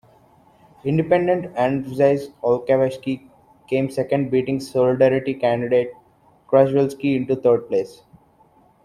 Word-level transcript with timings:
Independent 0.83 1.53
Andrzej 1.55 2.31
Olechowski 2.41 3.29
came 3.69 3.87
second 3.91 4.31
beating 4.31 4.59
Solidarity 4.59 5.35
candidate 5.35 5.91
Krzaklewski 6.49 7.15
into 7.17 7.35
third 7.35 7.67
place. 7.67 8.01